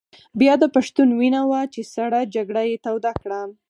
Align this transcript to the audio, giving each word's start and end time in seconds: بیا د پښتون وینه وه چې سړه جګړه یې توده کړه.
بیا 0.39 0.53
د 0.59 0.65
پښتون 0.75 1.09
وینه 1.19 1.41
وه 1.49 1.61
چې 1.73 1.81
سړه 1.93 2.21
جګړه 2.35 2.61
یې 2.69 2.77
توده 2.85 3.11
کړه. 3.21 3.41